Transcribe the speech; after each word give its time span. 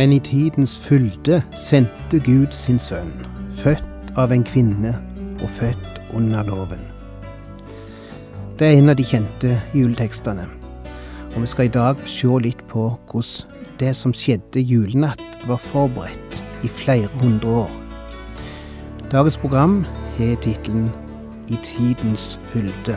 Men 0.00 0.12
i 0.12 0.18
tidens 0.18 0.78
fylde 0.80 1.42
sendte 1.52 2.22
Gud 2.24 2.54
sin 2.56 2.78
sønn, 2.80 3.10
født 3.52 4.14
av 4.16 4.32
en 4.32 4.46
kvinne 4.48 4.94
og 5.42 5.50
født 5.52 5.98
under 6.16 6.46
loven. 6.48 6.80
Det 8.56 8.70
er 8.70 8.78
en 8.78 8.88
av 8.88 8.96
de 8.96 9.04
kjente 9.04 9.58
juletekstene, 9.76 10.46
og 11.34 11.36
vi 11.44 11.52
skal 11.52 11.68
i 11.68 11.74
dag 11.76 12.00
se 12.08 12.32
litt 12.46 12.64
på 12.72 12.86
hvordan 13.12 13.60
det 13.84 13.92
som 14.00 14.16
skjedde 14.16 14.64
julenatt, 14.64 15.20
var 15.44 15.60
forberedt 15.60 16.40
i 16.64 16.72
flere 16.80 17.12
hundre 17.20 17.52
år. 17.66 17.78
Dagens 19.12 19.36
program 19.36 19.82
har 20.16 20.36
tittelen 20.40 20.88
I 21.52 21.60
tidens 21.74 22.38
fylde. 22.54 22.96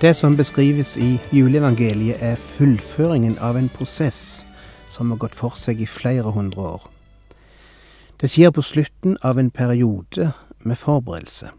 Det 0.00 0.16
som 0.16 0.36
beskrives 0.36 0.96
i 0.96 1.18
juleevangeliet, 1.32 2.22
er 2.22 2.36
fullføringen 2.36 3.38
av 3.38 3.56
en 3.56 3.68
prosess 3.68 4.46
som 4.88 5.10
har 5.10 5.18
gått 5.20 5.34
for 5.36 5.58
seg 5.60 5.82
i 5.84 5.86
flere 5.86 6.32
hundre 6.32 6.62
år. 6.62 6.86
Det 8.20 8.30
skjer 8.32 8.54
på 8.56 8.64
slutten 8.64 9.18
av 9.20 9.36
en 9.38 9.50
periode 9.50 10.30
med 10.64 10.80
forberedelse. 10.80 11.50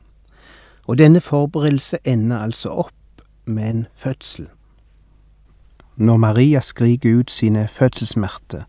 Og 0.89 0.97
denne 0.97 1.22
forberedelse 1.22 2.02
ender 2.03 2.42
altså 2.42 2.73
opp 2.88 3.22
med 3.45 3.69
en 3.69 3.86
fødsel. 3.94 4.50
Når 5.95 6.17
Maria 6.17 6.66
skriker 6.66 7.19
ut 7.19 7.31
sine 7.31 7.67
fødselssmerter, 7.67 8.66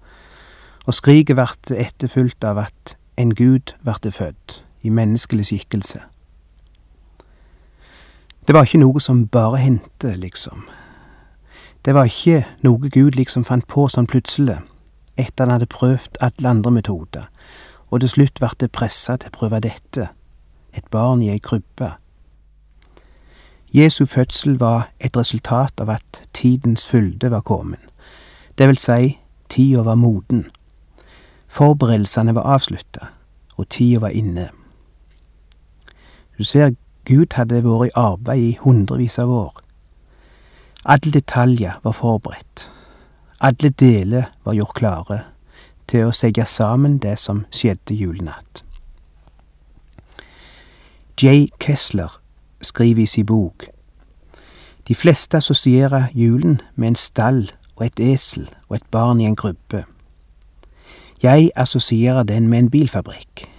og 0.84 0.94
skriket 0.94 1.36
blir 1.40 1.80
etterfulgt 1.80 2.44
av 2.44 2.60
at 2.68 2.96
en 3.16 3.32
gud 3.34 3.72
blir 3.80 4.12
født 4.12 4.60
i 4.82 4.92
menneskelig 4.92 5.46
skikkelse. 5.46 6.11
Det 8.46 8.54
var 8.54 8.66
ikke 8.66 8.82
noe 8.82 9.00
som 9.00 9.26
bare 9.28 9.56
hendte, 9.62 10.16
liksom. 10.18 10.64
Det 11.84 11.94
var 11.94 12.10
ikke 12.10 12.44
noe 12.62 12.90
Gud 12.90 13.14
liksom 13.14 13.44
fant 13.44 13.66
på 13.70 13.86
sånn 13.90 14.08
plutselig, 14.10 14.58
etter 15.14 15.44
han 15.44 15.54
hadde 15.56 15.70
prøvd 15.70 16.18
alle 16.20 16.50
andre 16.50 16.72
metoder, 16.74 17.28
og 17.90 18.02
til 18.02 18.10
slutt 18.10 18.42
ble 18.42 18.50
det 18.58 18.72
pressa 18.74 19.16
til 19.16 19.30
å 19.30 19.36
prøve 19.36 19.62
dette, 19.62 20.08
et 20.74 20.90
barn 20.90 21.22
i 21.22 21.30
ei 21.30 21.38
krybbe. 21.42 21.94
Jesu 23.72 24.04
fødsel 24.06 24.58
var 24.58 24.90
et 25.00 25.16
resultat 25.16 25.80
av 25.80 25.94
at 25.94 26.22
tidens 26.34 26.86
fylde 26.86 27.30
var 27.30 27.46
kommet, 27.46 27.80
det 28.58 28.68
vil 28.68 28.78
si, 28.78 29.18
tida 29.48 29.82
var 29.86 29.96
moden. 29.96 30.48
Forberedelsene 31.48 32.34
var 32.34 32.50
avslutta, 32.56 33.08
og 33.56 33.68
tida 33.68 34.02
var 34.02 34.12
inne. 34.12 34.50
Du 36.38 36.44
ser, 36.44 36.74
Gud 37.04 37.34
hadde 37.34 37.62
vært 37.64 37.90
i 37.90 37.96
arbeid 37.98 38.42
i 38.42 38.58
hundrevis 38.62 39.18
av 39.18 39.30
år. 39.30 39.62
Alle 40.84 41.12
detaljer 41.14 41.80
var 41.82 41.94
forberedt. 41.94 42.70
Alle 43.40 43.70
deler 43.70 44.30
var 44.44 44.54
gjort 44.54 44.74
klare 44.78 45.20
til 45.90 46.06
å 46.06 46.14
sette 46.14 46.46
sammen 46.46 46.98
det 47.02 47.18
som 47.18 47.44
skjedde 47.50 47.94
julenatt. 47.94 48.62
Jay 51.22 51.48
Kessler 51.60 52.20
skriver 52.62 53.02
i 53.02 53.06
sin 53.06 53.26
bok 53.26 53.66
De 54.88 54.94
fleste 54.94 55.36
assosierer 55.36 56.08
julen 56.14 56.60
med 56.74 56.88
en 56.88 56.96
stall 56.98 57.44
og 57.76 57.86
et 57.86 58.00
esel 58.00 58.48
og 58.68 58.76
et 58.76 58.90
barn 58.90 59.20
i 59.20 59.26
en 59.26 59.36
grubbe. 59.36 59.84
Jeg 61.22 61.50
assosierer 61.56 62.22
den 62.22 62.48
med 62.48 62.58
en 62.58 62.70
bilfabrikk. 62.70 63.51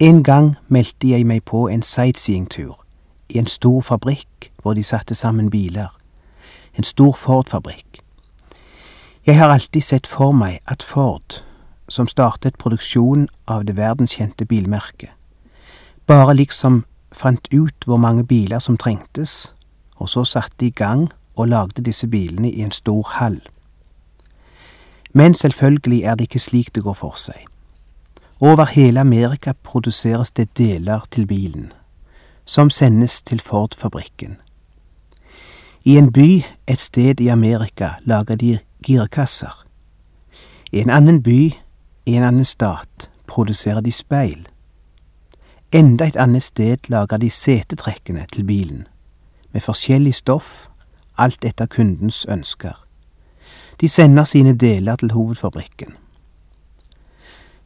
En 0.00 0.22
gang 0.24 0.56
meldte 0.68 1.08
jeg 1.08 1.26
meg 1.26 1.44
på 1.46 1.68
en 1.70 1.82
sightseeingtur 1.82 2.80
i 3.28 3.38
en 3.38 3.46
stor 3.46 3.80
fabrikk 3.80 4.50
hvor 4.62 4.74
de 4.74 4.82
satte 4.82 5.14
sammen 5.14 5.50
biler. 5.50 5.88
En 6.78 6.84
stor 6.84 7.12
Ford-fabrikk. 7.12 8.00
Jeg 9.26 9.38
har 9.38 9.48
alltid 9.48 9.80
sett 9.80 10.06
for 10.06 10.32
meg 10.32 10.58
at 10.66 10.82
Ford, 10.82 11.42
som 11.88 12.08
startet 12.08 12.58
produksjon 12.58 13.28
av 13.46 13.64
det 13.64 13.76
verdenskjente 13.76 14.44
bilmerket, 14.44 15.10
bare 16.06 16.34
liksom 16.34 16.84
fant 17.12 17.48
ut 17.54 17.86
hvor 17.86 17.96
mange 17.96 18.26
biler 18.26 18.58
som 18.58 18.76
trengtes, 18.76 19.54
og 19.96 20.08
så 20.08 20.24
satte 20.24 20.66
i 20.66 20.70
gang 20.70 21.08
og 21.36 21.48
lagde 21.48 21.82
disse 21.82 22.06
bilene 22.06 22.50
i 22.50 22.66
en 22.66 22.72
stor 22.72 23.06
hall. 23.20 23.40
Men 25.12 25.34
selvfølgelig 25.34 26.02
er 26.02 26.14
det 26.14 26.22
ikke 26.26 26.38
slik 26.38 26.74
det 26.74 26.82
går 26.82 26.98
for 26.98 27.14
seg. 27.14 27.46
Over 28.44 28.64
hele 28.64 29.00
Amerika 29.00 29.52
produseres 29.62 30.30
det 30.30 30.58
deler 30.58 31.00
til 31.10 31.26
bilen, 31.26 31.72
som 32.44 32.70
sendes 32.70 33.22
til 33.22 33.40
Ford-fabrikken. 33.40 34.36
I 35.84 35.96
en 35.96 36.12
by 36.12 36.42
et 36.66 36.80
sted 36.80 37.20
i 37.20 37.28
Amerika 37.28 37.88
lager 38.04 38.36
de 38.36 38.58
girkasser. 38.86 39.64
I 40.72 40.80
en 40.80 40.90
annen 40.90 41.22
by, 41.22 41.54
i 42.06 42.16
en 42.16 42.22
annen 42.22 42.44
stat, 42.44 43.08
produserer 43.26 43.80
de 43.80 43.92
speil. 43.92 44.44
Enda 45.72 46.04
et 46.04 46.16
annet 46.16 46.44
sted 46.44 46.92
lager 46.92 47.16
de 47.16 47.30
setetrekkene 47.30 48.26
til 48.32 48.44
bilen, 48.44 48.86
med 49.52 49.60
forskjellig 49.60 50.14
stoff, 50.14 50.68
alt 51.16 51.44
etter 51.44 51.66
kundens 51.66 52.26
ønsker. 52.28 52.76
De 53.80 53.88
sender 53.88 54.24
sine 54.24 54.52
deler 54.52 54.96
til 54.96 55.16
hovedfabrikken. 55.16 56.03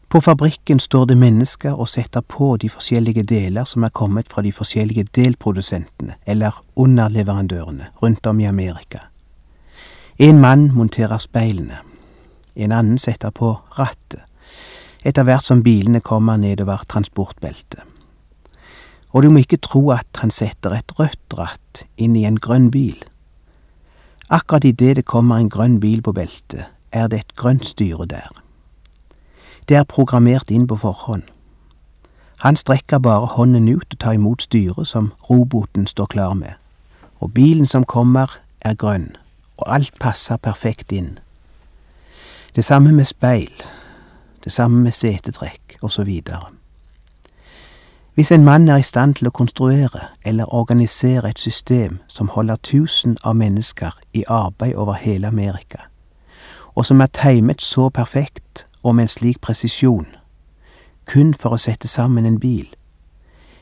På 0.08 0.20
fabrikken 0.20 0.80
står 0.80 1.04
det 1.06 1.18
mennesker 1.20 1.74
og 1.76 1.88
setter 1.88 2.20
på 2.24 2.54
de 2.56 2.70
forskjellige 2.72 3.22
deler 3.28 3.66
som 3.68 3.84
er 3.84 3.92
kommet 3.92 4.30
fra 4.32 4.40
de 4.42 4.52
forskjellige 4.52 5.04
delprodusentene 5.16 6.14
eller 6.26 6.62
underleverandørene 6.76 7.90
rundt 8.02 8.26
om 8.26 8.40
i 8.40 8.46
Amerika. 8.48 8.98
En 10.18 10.40
mann 10.40 10.70
monterer 10.72 11.18
speilene, 11.18 11.82
en 12.56 12.72
annen 12.72 12.98
setter 12.98 13.30
på 13.30 13.52
rattet, 13.78 14.24
etter 15.04 15.28
hvert 15.28 15.44
som 15.44 15.62
bilene 15.62 16.00
kommer 16.00 16.40
nedover 16.40 16.88
transportbeltet. 16.88 17.84
Og 19.12 19.22
du 19.22 19.30
må 19.30 19.44
ikke 19.44 19.60
tro 19.60 19.90
at 19.92 20.08
han 20.24 20.32
setter 20.32 20.72
et 20.72 20.98
rødt 20.98 21.36
ratt 21.36 21.84
inn 21.96 22.16
i 22.16 22.24
en 22.24 22.40
grønn 22.40 22.72
bil. 22.72 22.98
Akkurat 24.30 24.64
idet 24.64 24.96
det 24.96 25.04
kommer 25.04 25.36
en 25.36 25.52
grønn 25.52 25.80
bil 25.80 26.00
på 26.02 26.16
beltet, 26.16 26.64
er 26.92 27.08
det 27.08 27.18
et 27.18 27.36
grønt 27.36 27.66
styre 27.66 28.08
der. 28.08 28.47
Det 29.68 29.76
er 29.76 29.84
programmert 29.84 30.50
inn 30.50 30.66
på 30.66 30.76
forhånd. 30.76 31.22
Han 32.40 32.56
strekker 32.56 32.98
bare 32.98 33.26
hånden 33.26 33.68
ut 33.68 33.92
og 33.92 33.98
tar 33.98 34.12
imot 34.12 34.42
styret 34.42 34.88
som 34.88 35.12
roboten 35.30 35.86
står 35.86 36.06
klar 36.06 36.34
med, 36.34 36.52
og 37.20 37.34
bilen 37.34 37.66
som 37.66 37.84
kommer 37.84 38.38
er 38.60 38.74
grønn, 38.74 39.16
og 39.56 39.74
alt 39.74 39.92
passer 40.00 40.36
perfekt 40.36 40.92
inn. 40.92 41.18
Det 42.56 42.64
samme 42.64 42.92
med 42.92 43.04
speil, 43.04 43.52
det 44.44 44.52
samme 44.52 44.82
med 44.82 44.92
setetrekk, 44.92 45.78
videre. 46.04 46.46
Hvis 48.14 48.32
en 48.32 48.44
mann 48.44 48.68
er 48.68 48.76
i 48.76 48.82
stand 48.82 49.14
til 49.14 49.28
å 49.28 49.30
konstruere 49.30 50.08
eller 50.24 50.54
organisere 50.54 51.28
et 51.28 51.38
system 51.38 51.98
som 52.08 52.28
holder 52.28 52.56
tusen 52.56 53.16
av 53.24 53.36
mennesker 53.36 54.00
i 54.12 54.24
arbeid 54.28 54.74
over 54.74 54.92
hele 54.92 55.26
Amerika, 55.26 55.78
og 56.74 56.86
som 56.86 57.00
er 57.00 57.06
timet 57.06 57.62
så 57.62 57.88
perfekt 57.88 58.67
og 58.88 58.94
med 58.94 59.04
en 59.04 59.08
slik 59.08 59.40
presisjon, 59.40 60.06
kun 61.06 61.34
for 61.34 61.56
å 61.56 61.60
sette 61.60 61.88
sammen 61.88 62.26
en 62.26 62.40
bil. 62.40 62.66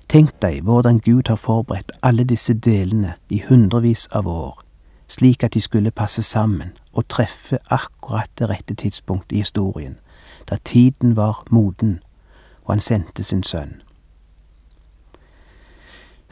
Tenk 0.08 0.30
deg 0.42 0.62
hvordan 0.62 1.00
Gud 1.02 1.28
har 1.28 1.40
forberedt 1.40 1.92
alle 2.02 2.24
disse 2.24 2.54
delene 2.54 3.16
i 3.28 3.42
hundrevis 3.48 4.06
av 4.14 4.28
år, 4.30 4.62
slik 5.08 5.42
at 5.42 5.54
de 5.54 5.60
skulle 5.60 5.90
passe 5.90 6.22
sammen 6.22 6.72
og 6.92 7.08
treffe 7.08 7.58
akkurat 7.70 8.30
det 8.38 8.50
rette 8.50 8.74
tidspunkt 8.74 9.32
i 9.32 9.42
historien, 9.42 9.98
da 10.50 10.56
tiden 10.64 11.16
var 11.16 11.42
moden 11.50 11.98
og 12.66 12.72
han 12.72 12.80
sendte 12.80 13.24
sin 13.24 13.42
sønn. 13.42 13.82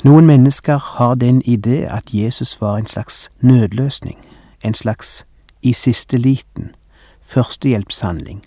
Noen 0.05 0.26
mennesker 0.26 0.79
har 0.79 1.14
den 1.14 1.43
idé 1.46 1.87
at 1.88 2.11
Jesus 2.12 2.61
var 2.61 2.76
en 2.76 2.87
slags 2.87 3.31
nødløsning, 3.41 4.19
en 4.64 4.75
slags 4.75 5.25
i 5.62 5.73
siste 5.73 6.19
liten, 6.19 6.75
førstehjelpshandling, 7.23 8.43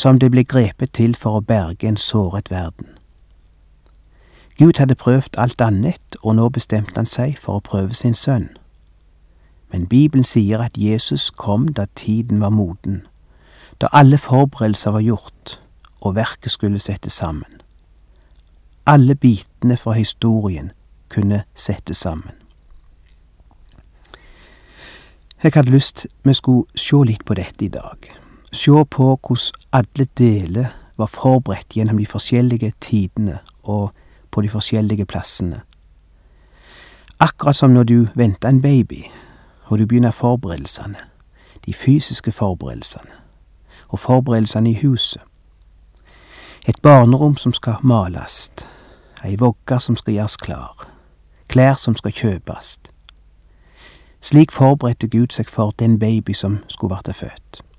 som 0.00 0.18
det 0.18 0.30
ble 0.32 0.44
grepet 0.44 0.94
til 0.96 1.12
for 1.14 1.36
å 1.36 1.44
berge 1.44 1.88
en 1.88 1.98
såret 2.00 2.48
verden. 2.50 2.88
Gud 4.56 4.78
hadde 4.80 4.96
prøvd 4.96 5.36
alt 5.36 5.60
annet, 5.60 6.16
og 6.22 6.36
nå 6.36 6.48
bestemte 6.48 6.96
han 6.96 7.08
seg 7.08 7.36
for 7.40 7.60
å 7.60 7.64
prøve 7.64 7.96
sin 7.96 8.16
sønn. 8.16 8.48
Men 9.72 9.86
Bibelen 9.88 10.24
sier 10.24 10.60
at 10.64 10.78
Jesus 10.80 11.30
kom 11.30 11.68
da 11.68 11.86
tiden 11.96 12.40
var 12.40 12.52
moden, 12.52 13.02
da 13.80 13.88
alle 13.92 14.18
forberedelser 14.18 14.96
var 14.96 15.04
gjort 15.04 15.60
og 16.00 16.16
verket 16.16 16.52
skulle 16.52 16.80
settes 16.80 17.12
sammen. 17.20 17.60
Alle 18.86 19.14
bitene 19.14 19.76
fra 19.76 19.92
historien 19.92 20.72
kunne 21.08 21.42
settes 21.54 21.96
sammen. 21.96 22.36
Jeg 25.42 25.52
hadde 25.54 25.72
lyst 25.72 26.06
vi 26.24 26.34
skulle 26.34 26.68
se 26.76 27.04
litt 27.04 27.24
på 27.24 27.36
dette 27.36 27.64
i 27.64 27.72
dag. 27.72 28.19
Se 28.52 28.70
på 28.90 29.18
hvordan 29.26 29.52
alle 29.72 30.06
deler 30.18 30.66
var 30.96 31.06
forberedt 31.06 31.68
gjennom 31.68 31.98
de 31.98 32.06
forskjellige 32.06 32.72
tidene 32.80 33.38
og 33.62 33.92
på 34.30 34.42
de 34.42 34.48
forskjellige 34.48 35.06
plassene. 35.06 35.60
Akkurat 37.20 37.56
som 37.56 37.70
når 37.70 37.82
du 37.82 38.06
venter 38.14 38.48
en 38.48 38.62
baby, 38.62 39.04
og 39.64 39.78
du 39.78 39.86
begynner 39.86 40.10
forberedelsene, 40.10 40.96
de 41.66 41.74
fysiske 41.74 42.32
forberedelsene, 42.32 43.10
og 43.88 43.98
forberedelsene 43.98 44.70
i 44.70 44.78
huset. 44.82 45.22
Et 46.68 46.82
barnerom 46.82 47.36
som 47.36 47.52
skal 47.52 47.74
males, 47.82 48.50
ei 49.24 49.36
vogge 49.38 49.80
som 49.80 49.96
skal 49.96 50.14
gjøres 50.14 50.36
klar, 50.36 50.88
klær 51.48 51.74
som 51.74 51.96
skal 51.96 52.12
kjøpes. 52.12 52.78
Slik 54.20 54.52
forberedte 54.52 55.08
Gud 55.08 55.32
seg 55.32 55.48
for 55.48 55.70
den 55.78 55.98
baby 55.98 56.32
som 56.32 56.58
skulle 56.68 56.98
bli 57.04 57.12
født. 57.12 57.69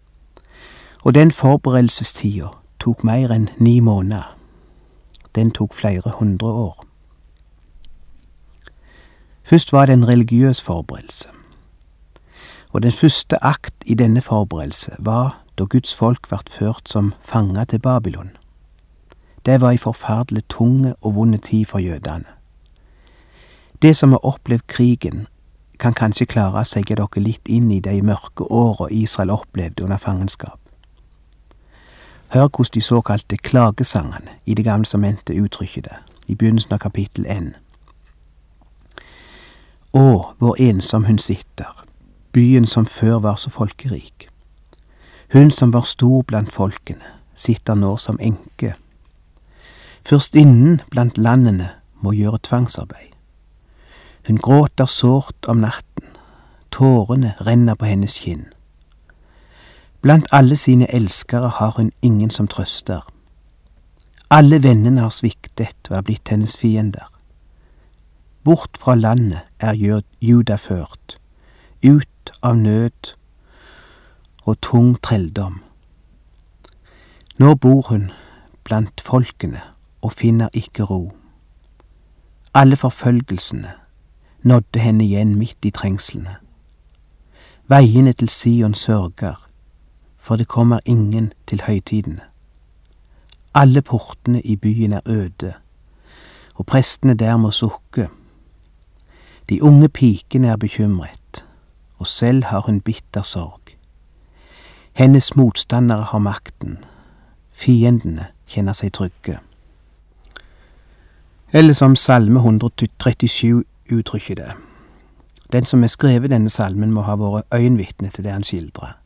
Og 1.03 1.15
den 1.15 1.31
forberedelsestida 1.31 2.48
tok 2.80 3.03
mer 3.03 3.33
enn 3.33 3.50
ni 3.57 3.80
måneder. 3.80 4.38
Den 5.36 5.51
tok 5.51 5.74
flere 5.74 6.12
hundre 6.19 6.48
år. 6.48 6.86
Først 9.44 9.74
var 9.74 9.86
det 9.86 9.94
en 9.94 10.07
religiøs 10.07 10.62
forberedelse. 10.62 11.30
Og 12.74 12.83
den 12.83 12.92
første 12.92 13.44
akt 13.44 13.74
i 13.86 13.94
denne 13.94 14.21
forberedelse 14.21 14.92
var 15.00 15.44
da 15.57 15.65
Guds 15.65 15.95
folk 15.95 16.30
ble 16.30 16.39
ført 16.50 16.89
som 16.89 17.13
fanger 17.21 17.63
til 17.63 17.80
Babylon. 17.80 18.30
Det 19.45 19.62
var 19.62 19.74
ei 19.74 19.77
forferdelig 19.77 20.44
tunge 20.50 20.95
og 21.01 21.15
vonde 21.15 21.38
tid 21.38 21.65
for 21.65 21.80
jødene. 21.80 22.30
Det 23.81 23.97
som 23.97 24.12
har 24.12 24.25
opplevd 24.25 24.68
krigen, 24.68 25.27
kan 25.80 25.94
kanskje 25.97 26.30
klare 26.30 26.62
å 26.62 26.68
seie 26.69 26.86
dere 26.86 27.07
litt 27.18 27.50
inn 27.50 27.71
i 27.74 27.80
de 27.80 28.01
mørke 28.06 28.45
åra 28.45 28.88
Israel 28.94 29.33
opplevde 29.33 29.83
under 29.83 29.97
fangenskap. 29.97 30.61
Hør 32.33 32.48
hvordan 32.48 32.72
de 32.74 32.81
såkalte 32.81 33.38
klagesangene 33.38 34.31
i 34.45 34.54
Det 34.54 34.66
gamle 34.66 34.86
sementet 34.86 35.42
uttrykker 35.44 35.81
det, 35.81 35.98
i 36.28 36.36
begynnelsen 36.36 36.74
av 36.74 36.80
kapittel 36.80 37.25
N. 37.25 37.56
Å, 39.94 40.31
hvor 40.39 40.56
ensom 40.60 41.06
hun 41.06 41.19
sitter, 41.19 41.83
byen 42.31 42.66
som 42.66 42.86
før 42.86 43.19
var 43.19 43.36
så 43.36 43.50
folkerik. 43.50 44.30
Hun 45.33 45.51
som 45.51 45.74
var 45.74 45.83
stor 45.83 46.24
blant 46.24 46.54
folkene, 46.54 47.04
sitter 47.36 47.75
nå 47.75 47.98
som 47.98 48.19
enke. 48.22 48.75
Fyrstinnen 50.07 50.80
blant 50.92 51.18
landene 51.18 51.69
må 52.00 52.16
gjøre 52.16 52.39
tvangsarbeid. 52.48 53.12
Hun 54.28 54.38
gråter 54.38 54.86
sårt 54.86 55.48
om 55.51 55.57
natten, 55.57 56.07
tårene 56.72 57.36
renner 57.42 57.75
på 57.75 57.86
hennes 57.86 58.19
kinn. 58.24 58.48
Blant 60.01 60.27
alle 60.31 60.56
sine 60.56 60.88
elskere 60.94 61.50
har 61.50 61.74
hun 61.77 61.92
ingen 62.01 62.30
som 62.30 62.48
trøster. 62.48 63.01
Alle 64.30 64.63
vennene 64.63 65.01
har 65.01 65.09
sviktet 65.09 65.89
og 65.89 65.98
er 65.98 66.01
blitt 66.01 66.30
hennes 66.30 66.57
fiender. 66.57 67.12
Bort 68.44 68.77
fra 68.77 68.95
landet 68.95 69.42
er 69.59 70.01
Juda 70.21 70.56
ført, 70.56 71.18
ut 71.86 72.31
av 72.42 72.57
nød 72.57 73.13
og 74.44 74.57
tung 74.62 74.95
trelldom. 75.01 75.62
Nå 77.38 77.56
bor 77.56 77.86
hun 77.89 78.09
blant 78.63 79.01
folkene 79.01 79.62
og 80.01 80.13
finner 80.13 80.50
ikke 80.54 80.83
ro. 80.83 81.12
Alle 82.54 82.75
forfølgelsene 82.75 83.71
nådde 84.44 84.80
henne 84.80 85.06
igjen 85.06 85.36
midt 85.38 85.65
i 85.65 85.69
trengslene. 85.69 86.36
Veiene 87.69 88.13
til 88.13 88.30
Sion 88.30 88.74
sørger, 88.74 89.50
for 90.21 90.35
det 90.35 90.47
kommer 90.47 90.79
ingen 90.85 91.33
til 91.47 91.62
høytidene. 91.65 92.21
Alle 93.53 93.81
portene 93.81 94.41
i 94.41 94.56
byen 94.56 94.94
er 94.94 95.01
øde, 95.06 95.53
og 96.56 96.65
prestene 96.65 97.13
der 97.13 97.38
må 97.38 97.51
sukke. 97.51 98.07
De 99.50 99.63
unge 99.63 99.89
pikene 99.89 100.47
er 100.47 100.57
bekymret, 100.57 101.45
og 101.97 102.07
selv 102.07 102.44
har 102.44 102.59
hun 102.59 102.81
bitter 102.81 103.21
sorg. 103.21 103.62
Hennes 104.94 105.35
motstandere 105.35 106.03
har 106.03 106.19
makten, 106.19 106.77
fiendene 107.51 108.27
kjenner 108.47 108.73
seg 108.73 108.94
trygge. 108.94 109.39
Eller 111.53 111.73
som 111.73 111.95
Salme 111.95 112.39
137 112.39 113.63
uttrykker 113.91 114.35
det. 114.35 114.51
Den 115.51 115.65
som 115.65 115.81
har 115.81 115.88
skrevet 115.88 116.31
denne 116.31 116.50
salmen, 116.50 116.91
må 116.91 117.01
ha 117.01 117.15
vært 117.15 117.50
øyenvitne 117.53 118.09
til 118.09 118.23
det 118.23 118.31
han 118.31 118.44
skildrer. 118.44 119.00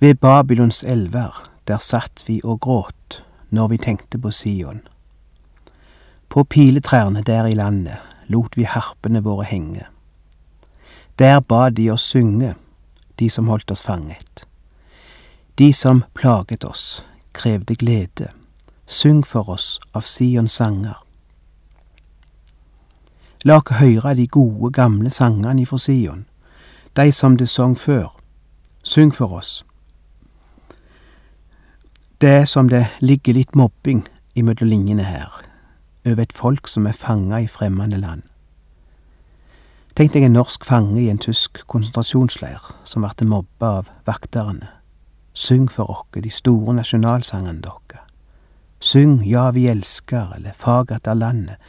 Ved 0.00 0.14
Babylons 0.14 0.82
elver, 0.82 1.50
der 1.68 1.78
satt 1.78 2.24
vi 2.26 2.40
og 2.44 2.60
gråt 2.60 3.22
når 3.50 3.68
vi 3.68 3.78
tenkte 3.78 4.18
på 4.18 4.30
Sion. 4.30 4.80
På 6.28 6.44
piletrærne 6.44 7.22
der 7.22 7.46
i 7.46 7.54
landet 7.54 7.96
lot 8.26 8.56
vi 8.56 8.62
harpene 8.62 9.22
våre 9.22 9.44
henge. 9.44 9.86
Der 11.18 11.40
ba 11.40 11.70
de 11.70 11.90
oss 11.90 12.02
synge, 12.02 12.54
de 13.18 13.30
som 13.30 13.48
holdt 13.48 13.70
oss 13.70 13.82
fanget. 13.82 14.46
De 15.58 15.72
som 15.72 16.04
plaget 16.14 16.64
oss, 16.64 17.04
krevde 17.32 17.74
glede. 17.74 18.28
Syng 18.86 19.26
for 19.26 19.48
oss 19.48 19.80
av 19.94 20.00
Sions 20.00 20.52
sanger. 20.52 21.04
La 23.44 23.56
oss 23.56 23.76
høre 23.78 24.14
de 24.14 24.26
gode, 24.26 24.72
gamle 24.72 25.10
sangene 25.10 25.62
ifra 25.62 25.78
Sion, 25.78 26.26
de 26.96 27.12
som 27.12 27.36
det 27.36 27.48
sang 27.48 27.78
før. 27.78 28.10
Syng 28.82 29.14
for 29.14 29.32
oss. 29.32 29.64
Det 32.24 32.32
er 32.32 32.44
som 32.44 32.68
det 32.68 32.86
ligger 33.00 33.34
litt 33.36 33.52
mobbing 33.52 34.06
imellom 34.34 34.68
linjene 34.68 35.04
her, 35.04 35.32
over 36.06 36.22
et 36.22 36.32
folk 36.32 36.68
som 36.72 36.86
er 36.86 36.96
fanga 36.96 37.42
i 37.44 37.48
fremmede 37.52 37.98
land. 38.00 38.22
Tenk 39.92 40.14
deg 40.14 40.24
en 40.24 40.32
norsk 40.32 40.64
fange 40.64 41.02
i 41.02 41.10
en 41.12 41.20
tysk 41.20 41.60
konsentrasjonsleir 41.68 42.70
som 42.88 43.04
ble 43.04 43.28
mobba 43.28 43.72
av 43.80 43.90
vakterne. 44.08 44.70
Syng 45.34 45.68
for 45.68 45.92
oss 45.92 46.22
de 46.24 46.32
store 46.32 46.72
nasjonalsangene 46.78 47.60
deres. 47.60 48.08
Syng 48.80 49.20
Ja, 49.28 49.50
vi 49.50 49.66
elsker, 49.68 50.32
eller 50.38 50.56
Fagert 50.56 51.06
er 51.06 51.20
landet 51.20 51.60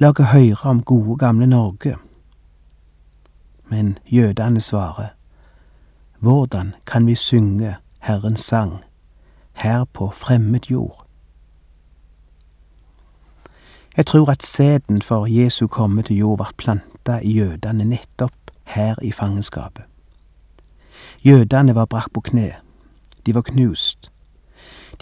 La 0.00 0.14
oss 0.16 0.32
høre 0.32 0.64
om 0.64 0.82
gode, 0.82 1.18
gamle 1.18 1.46
Norge. 1.46 1.98
Men 3.68 3.98
jødene 4.06 4.60
svarer, 4.60 5.12
Hvordan 6.20 6.74
kan 6.86 7.06
vi 7.06 7.14
synge 7.14 7.76
Herrens 7.98 8.40
sang 8.40 8.80
her 9.54 9.84
på 9.84 10.10
fremmed 10.10 10.70
jord? 10.70 11.06
Jeg 13.96 14.06
tror 14.06 14.30
at 14.30 14.42
sæden 14.42 15.02
for 15.02 15.26
Jesu 15.26 15.66
komme 15.66 16.02
til 16.02 16.16
jord 16.16 16.38
ble 16.38 16.50
planta 16.58 17.20
i 17.22 17.36
jødene 17.38 17.84
nettopp 17.84 18.50
her 18.64 18.94
i 19.02 19.12
fangenskapet. 19.12 19.84
Jødene 21.24 21.74
var 21.74 21.84
brakt 21.84 22.12
på 22.12 22.20
kne, 22.20 22.52
de 23.26 23.34
var 23.34 23.42
knust. 23.42 24.10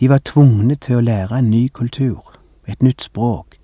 De 0.01 0.09
var 0.09 0.21
tvungne 0.25 0.77
til 0.77 1.01
å 1.01 1.05
lære 1.05 1.39
en 1.39 1.51
ny 1.51 1.69
kultur, 1.69 2.37
et 2.69 2.83
nytt 2.83 3.03
språk, 3.03 3.57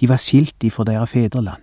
de 0.00 0.08
var 0.08 0.20
skilt 0.20 0.64
ifra 0.64 0.84
deres 0.84 1.10
fedreland. 1.10 1.62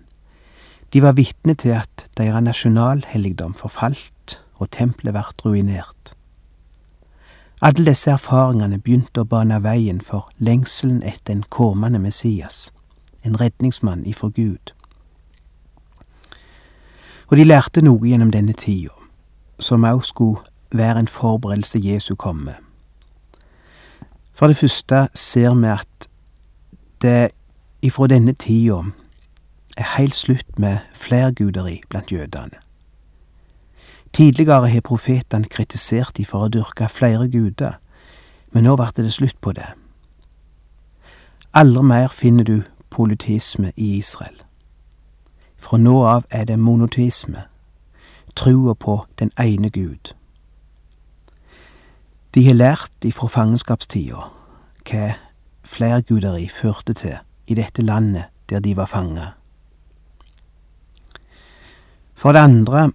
De 0.93 1.01
var 1.01 1.17
vitne 1.17 1.53
til 1.53 1.73
at 1.77 2.05
deres 2.17 2.43
nasjonalhelligdom 2.43 3.53
forfalt 3.57 4.37
og 4.57 4.69
tempelet 4.71 5.13
ble 5.13 5.23
ruinert. 5.45 6.16
Alle 7.61 7.85
disse 7.85 8.11
erfaringene 8.13 8.77
begynte 8.77 9.23
å 9.23 9.25
bane 9.25 9.57
veien 9.63 9.97
for 10.05 10.27
lengselen 10.37 10.99
etter 11.01 11.33
en 11.33 11.45
kommende 11.49 11.97
Messias, 11.99 12.71
en 13.25 13.39
redningsmann 13.39 14.03
ifra 14.05 14.29
Gud. 14.29 14.73
Og 17.27 17.37
de 17.37 17.47
lærte 17.47 17.81
noe 17.81 18.05
gjennom 18.05 18.29
denne 18.31 18.53
tida, 18.53 18.93
som 19.59 19.83
også 19.83 20.13
skulle 20.13 20.77
være 20.77 20.99
en 20.99 21.09
forberedelse 21.09 21.81
Jesu 21.81 22.13
komme. 22.15 22.59
For 24.37 24.47
det 24.47 24.57
første 24.57 25.07
ser 25.17 25.57
vi 25.57 25.73
at 25.73 26.07
det 27.01 27.31
ifra 27.81 28.07
denne 28.07 28.37
tida 28.37 28.83
er 29.77 29.93
heilt 29.97 30.15
slutt 30.15 30.59
med 30.61 30.77
flerguderi 30.93 31.81
blant 31.89 32.11
jødene. 32.11 32.66
Tidligere 34.17 34.67
har 34.67 34.81
profetene 34.81 35.45
kritisert 35.45 36.15
de 36.17 36.23
for 36.25 36.47
å 36.47 36.49
dyrke 36.49 36.87
flere 36.89 37.27
guder, 37.29 37.75
men 38.49 38.65
nå 38.65 38.73
ble 38.79 38.87
det 38.97 39.11
slutt 39.13 39.37
på 39.45 39.53
det. 39.53 39.67
Aldri 41.53 41.83
mer 41.85 42.09
finner 42.09 42.47
du 42.47 42.63
politisme 42.89 43.69
i 43.75 43.91
Israel. 43.99 44.41
Fra 45.61 45.77
nå 45.77 46.01
av 46.01 46.25
er 46.33 46.49
det 46.49 46.57
monotisme, 46.57 47.45
trua 48.33 48.73
på 48.73 48.97
den 49.21 49.29
ene 49.37 49.69
Gud. 49.69 50.15
De 52.33 52.47
har 52.49 52.57
lært 52.57 53.05
ifra 53.05 53.29
fangenskapstida 53.29 54.31
hva 54.81 55.07
flerguderi 55.61 56.49
førte 56.49 56.97
til 56.97 57.19
i 57.45 57.53
dette 57.53 57.85
landet 57.85 58.33
der 58.49 58.65
de 58.65 58.73
var 58.73 58.89
fanga. 58.89 59.35
For 62.17 62.33
det 62.33 62.49
andre 62.49 62.89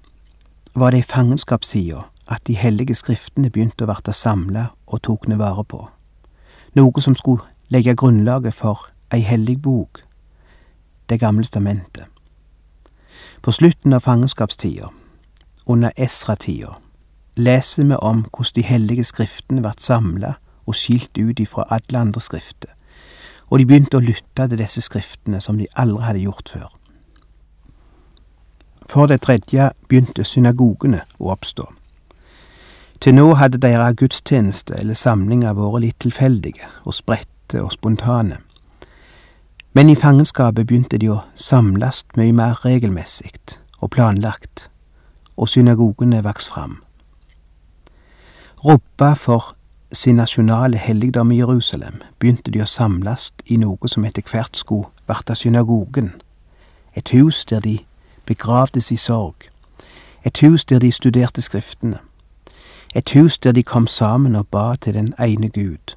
var 0.74 0.90
det 0.90 0.98
i 0.98 1.02
fangenskapssida 1.02 2.02
at 2.26 2.46
de 2.46 2.56
hellige 2.56 2.94
skriftene 2.94 3.50
begynte 3.50 3.84
å 3.84 3.90
verte 3.90 4.14
samla 4.16 4.70
og 4.86 5.02
tokne 5.04 5.36
vare 5.38 5.64
på, 5.64 5.82
noe 6.74 7.04
som 7.04 7.16
skulle 7.18 7.44
legge 7.72 7.96
grunnlaget 7.96 8.54
for 8.54 8.88
ei 9.12 9.20
hellig 9.20 9.60
bok, 9.62 10.04
Det 11.08 11.20
gamle 11.20 11.44
stamentet. 11.44 12.04
På 13.42 13.52
slutten 13.52 13.92
av 13.92 14.00
fangenskapstida, 14.00 14.88
under 15.66 15.90
Esra-tida, 15.96 16.78
leser 17.36 17.84
vi 17.84 17.96
om 18.00 18.22
hvordan 18.30 18.54
de 18.54 18.62
hellige 18.62 19.04
skriftene 19.04 19.62
vart 19.62 19.80
samla 19.80 20.34
og 20.66 20.74
skilt 20.74 21.18
ut 21.18 21.40
ifra 21.40 21.66
alle 21.68 21.98
andre 21.98 22.20
skrifter, 22.20 22.70
og 23.50 23.58
de 23.58 23.66
begynte 23.66 23.96
å 23.96 24.00
lytte 24.00 24.48
til 24.48 24.58
disse 24.58 24.80
skriftene 24.80 25.40
som 25.40 25.58
de 25.58 25.66
aldri 25.76 26.02
hadde 26.06 26.24
gjort 26.24 26.48
før. 26.48 26.70
For 28.86 29.06
det 29.06 29.22
tredje 29.22 29.70
begynte 29.88 30.24
synagogene 30.24 31.04
å 31.18 31.32
oppstå. 31.32 31.66
Til 33.02 33.14
nå 33.14 33.34
hadde 33.34 33.58
deres 33.58 33.96
gudstjeneste 33.98 34.76
eller 34.78 34.94
samlinger 34.94 35.56
vært 35.58 35.82
litt 35.82 35.98
tilfeldige 36.04 36.68
og 36.84 36.94
spredte 36.94 37.62
og 37.62 37.72
spontane. 37.74 38.38
Men 39.74 39.90
i 39.90 39.96
fangenskapet 39.96 40.66
begynte 40.66 40.98
de 41.00 41.08
å 41.10 41.22
samles 41.34 42.04
mye 42.16 42.32
mer 42.36 42.60
regelmessig 42.64 43.32
og 43.80 43.90
planlagt, 43.90 44.68
og 45.36 45.48
synagogene 45.48 46.22
vokste 46.22 46.52
fram. 46.52 46.76
Robba 48.64 49.14
for 49.14 49.54
sin 49.92 50.16
nasjonale 50.16 50.78
helligdom 50.78 51.32
i 51.32 51.40
Jerusalem 51.40 52.02
begynte 52.18 52.52
de 52.52 52.62
å 52.62 52.68
samles 52.68 53.32
i 53.46 53.56
noe 53.56 53.88
som 53.88 54.04
etter 54.04 54.22
hvert 54.22 54.56
skulle 54.56 54.92
verte 55.08 55.34
synagogen, 55.34 56.12
et 56.94 57.08
hus 57.16 57.44
der 57.50 57.60
de 57.60 57.78
begravdes 58.34 58.90
i 58.90 58.96
sorg, 58.96 59.34
et 60.24 60.40
hus 60.40 60.64
der 60.64 60.78
de 60.78 60.92
studerte 60.92 61.40
Skriftene, 61.40 61.98
et 62.94 63.12
hus 63.12 63.38
der 63.38 63.52
de 63.52 63.62
kom 63.62 63.86
sammen 63.86 64.36
og 64.36 64.48
ba 64.48 64.76
til 64.76 64.94
den 64.94 65.14
ene 65.20 65.48
Gud. 65.48 65.96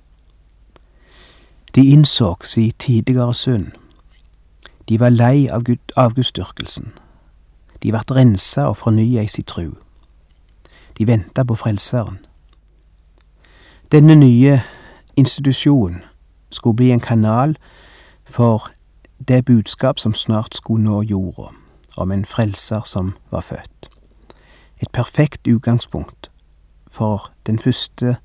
De 1.75 1.85
innså 1.85 2.35
si 2.43 2.71
tidligere 2.79 3.33
synd. 3.33 3.67
De 4.89 4.99
var 4.99 5.09
lei 5.09 5.47
av 5.47 5.63
avgudsdyrkelsen. 5.95 6.93
De 7.83 7.91
vart 7.91 8.11
rensa 8.11 8.67
og 8.67 8.77
fornya 8.77 9.21
i 9.21 9.27
si 9.27 9.41
tru. 9.41 9.71
De 10.97 11.07
venta 11.07 11.43
på 11.43 11.55
Frelseren. 11.55 12.17
Denne 13.91 14.15
nye 14.15 14.61
institusjonen 15.15 16.03
skulle 16.49 16.75
bli 16.75 16.91
en 16.91 16.99
kanal 16.99 17.57
for 18.25 18.71
det 19.27 19.45
budskap 19.45 19.99
som 19.99 20.13
snart 20.13 20.55
skulle 20.55 20.83
nå 20.83 21.01
jorda, 21.01 21.51
om 21.97 22.11
en 22.11 22.25
frelser 22.25 22.81
som 22.85 23.13
var 23.31 23.41
født. 23.41 23.89
Et 24.81 24.91
perfekt 24.91 25.47
utgangspunkt 25.47 26.31
for 26.91 27.31
den 27.45 27.59
første 27.59 28.17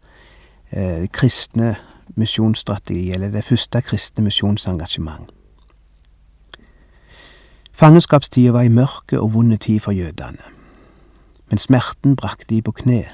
eh, 0.73 1.09
kristne 1.12 1.77
misjonsstrategi, 2.17 3.11
eller 3.11 3.31
det 3.31 3.45
første 3.45 3.81
kristne 3.81 4.25
misjonsengasjement. 4.25 5.31
Fangenskapstida 7.73 8.53
var 8.53 8.67
ei 8.67 8.69
mørke 8.69 9.21
og 9.21 9.35
vond 9.35 9.59
tid 9.59 9.81
for 9.81 9.93
jødene. 9.93 10.43
Men 11.49 11.59
smerten 11.59 12.17
brakte 12.17 12.55
de 12.55 12.62
på 12.62 12.73
kne, 12.73 13.05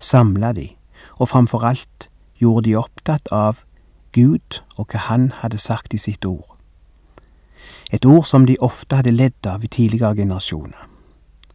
samla 0.00 0.52
de, 0.52 0.68
og 1.18 1.28
framfor 1.28 1.64
alt 1.64 2.10
gjorde 2.36 2.68
de 2.68 2.76
opptatt 2.76 3.28
av 3.32 3.62
Gud 4.12 4.60
og 4.76 4.92
hva 4.92 4.98
Han 5.08 5.32
hadde 5.32 5.58
sagt 5.58 5.94
i 5.94 5.98
sitt 5.98 6.24
ord. 6.24 6.51
Et 7.92 8.04
ord 8.04 8.24
som 8.24 8.46
de 8.46 8.56
ofte 8.60 8.96
hadde 8.96 9.12
ledd 9.12 9.46
av 9.46 9.64
i 9.64 9.68
tidligere 9.68 10.16
generasjoner. 10.16 10.88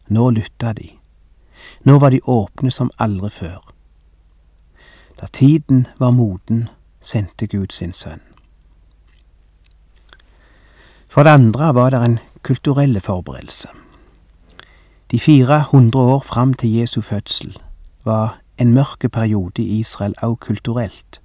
Nå 0.08 0.30
lytta 0.30 0.74
de. 0.74 0.92
Nå 1.84 1.98
var 2.00 2.14
de 2.14 2.22
åpne 2.22 2.72
som 2.72 2.92
aldri 2.98 3.30
før. 3.30 3.60
Da 5.18 5.28
tiden 5.34 5.88
var 5.98 6.12
moden, 6.12 6.70
sendte 7.02 7.48
Gud 7.48 7.74
sin 7.74 7.94
sønn. 7.94 8.22
For 11.10 11.24
det 11.24 11.34
andre 11.34 11.74
var 11.74 11.90
det 11.90 12.02
en 12.06 12.20
kulturelle 12.44 13.02
forberedelse. 13.02 13.68
De 15.12 15.20
fire 15.20 15.64
hundre 15.72 16.00
år 16.00 16.20
fram 16.20 16.54
til 16.54 16.74
Jesu 16.74 17.02
fødsel 17.02 17.58
var 18.06 18.40
en 18.58 18.74
mørke 18.74 19.10
periode 19.10 19.62
i 19.62 19.80
Israel 19.80 20.14
òg 20.24 20.40
kulturelt. 20.40 21.22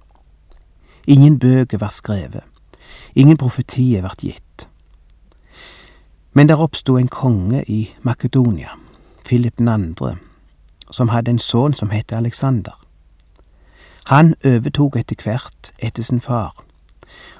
Ingen 1.07 1.39
bøker 1.39 1.77
var 1.77 1.91
skrevet, 1.93 2.43
ingen 3.15 3.37
profetier 3.37 4.01
ble 4.01 4.15
gitt. 4.19 4.67
Men 6.33 6.49
der 6.49 6.55
oppsto 6.55 6.97
en 6.97 7.07
konge 7.07 7.63
i 7.67 7.95
Makedonia, 8.01 8.69
Philip 9.25 9.57
2., 9.57 10.15
som 10.91 11.09
hadde 11.09 11.31
en 11.31 11.39
sønn 11.39 11.73
som 11.73 11.89
het 11.89 12.11
Alexander. 12.11 12.79
Han 14.05 14.33
overtok 14.45 14.95
etter 14.95 15.15
hvert 15.23 15.71
etter 15.79 16.03
sin 16.03 16.21
far, 16.21 16.63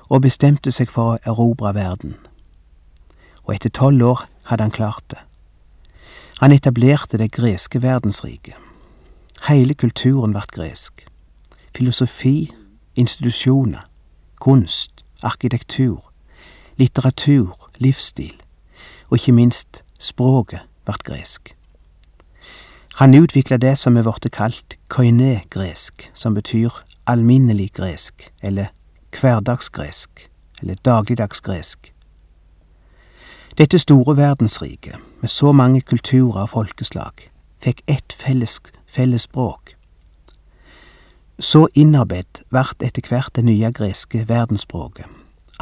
og 0.10 0.22
bestemte 0.22 0.72
seg 0.72 0.92
for 0.92 1.14
å 1.14 1.18
erobre 1.26 1.74
verden. 1.74 2.16
Og 3.44 3.56
etter 3.56 3.70
tolv 3.70 4.06
år 4.06 4.26
hadde 4.44 4.64
han 4.64 4.72
klart 4.72 5.04
det. 5.10 5.20
Han 6.40 6.52
etablerte 6.52 7.18
det 7.18 7.32
greske 7.32 7.82
verdensriket. 7.82 8.56
Hele 9.48 9.74
kulturen 9.74 10.34
vart 10.34 10.52
gresk. 10.52 11.06
Filosofi, 11.76 12.54
institusjoner, 12.96 13.90
kunst, 14.40 15.06
arkitektur, 15.24 16.00
litteratur, 16.78 17.58
livsstil, 17.78 18.43
og 19.13 19.20
ikke 19.20 19.32
minst 19.32 19.84
språket 20.00 20.60
vart 20.88 21.03
gresk. 21.03 21.55
Han 22.96 23.13
utvikla 23.13 23.58
det 23.62 23.75
som 23.77 23.98
er 23.98 24.08
blitt 24.08 24.32
kalt 24.34 24.74
koine-gresk, 24.89 26.10
som 26.17 26.34
betyr 26.34 26.74
alminnelig 27.05 27.70
gresk, 27.77 28.32
eller 28.41 28.74
hverdagsgresk, 29.13 30.29
eller 30.62 30.82
dagligdagsgresk. 30.86 31.93
Dette 33.58 33.77
store 33.79 34.17
verdensriket, 34.17 34.98
med 35.22 35.29
så 35.29 35.51
mange 35.51 35.82
kulturer 35.82 36.41
og 36.48 36.50
folkeslag, 36.50 37.29
fikk 37.62 37.86
ett 37.88 38.13
felles, 38.17 38.62
felles 38.88 39.29
språk. 39.29 39.75
Så 41.39 41.67
innarbeidd 41.74 42.41
vart 42.50 42.82
etter 42.82 43.05
hvert 43.10 43.36
det 43.36 43.46
nye 43.46 43.70
greske 43.72 44.25
verdensspråket, 44.27 45.05